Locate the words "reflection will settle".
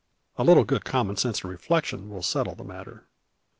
1.51-2.55